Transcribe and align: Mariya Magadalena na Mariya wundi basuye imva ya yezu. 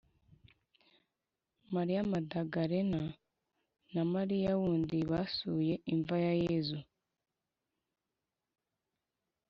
Mariya 1.73 2.01
Magadalena 2.11 3.01
na 3.93 4.03
Mariya 4.13 4.49
wundi 4.61 4.97
basuye 5.11 5.73
imva 5.93 6.15
ya 6.25 6.33
yezu. 6.43 6.79